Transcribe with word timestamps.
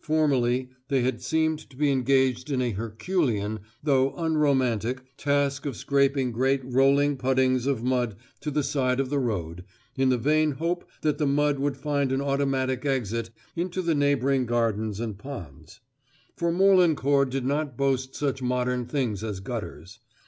Formerly 0.00 0.70
they 0.88 1.02
had 1.02 1.22
seemed 1.22 1.60
to 1.70 1.76
be 1.76 1.92
engaged 1.92 2.50
in 2.50 2.60
a 2.60 2.72
Herculean, 2.72 3.60
though 3.84 4.16
unromantic, 4.16 5.16
task 5.16 5.64
of 5.64 5.76
scraping 5.76 6.32
great 6.32 6.60
rolling 6.64 7.16
puddings 7.16 7.68
of 7.68 7.84
mud 7.84 8.16
to 8.40 8.50
the 8.50 8.64
side 8.64 8.98
of 8.98 9.10
the 9.10 9.20
road, 9.20 9.62
in 9.96 10.08
the 10.08 10.18
vain 10.18 10.50
hope 10.50 10.90
that 11.02 11.18
the 11.18 11.26
mud 11.28 11.60
would 11.60 11.76
find 11.76 12.10
an 12.10 12.20
automatic 12.20 12.84
exit 12.84 13.30
into 13.54 13.80
neighbouring 13.94 14.44
gardens 14.44 14.98
and 14.98 15.18
ponds; 15.18 15.78
for 16.36 16.50
Morlancourt 16.50 17.30
did 17.30 17.44
not 17.44 17.76
boast 17.76 18.16
such 18.16 18.42
modern 18.42 18.86
things 18.86 19.22
as 19.22 19.38
gutters. 19.38 20.00